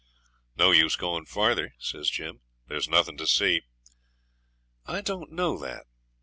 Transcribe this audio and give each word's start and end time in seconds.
'No 0.55 0.71
use 0.71 0.95
going 0.95 1.27
farther,' 1.27 1.75
says 1.77 2.09
Jim; 2.09 2.41
'there's 2.65 2.89
nothing 2.89 3.17
to 3.17 3.27
see.' 3.27 3.61
'I 4.87 5.01
don't 5.01 5.31
know 5.31 5.59
that. 5.59 5.85